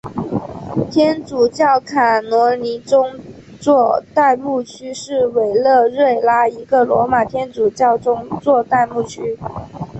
[0.89, 3.19] 天主教卡罗尼宗
[3.59, 9.37] 座代牧区是委内瑞拉一个罗马天主教宗座代牧区。